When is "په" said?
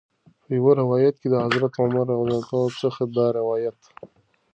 0.41-0.47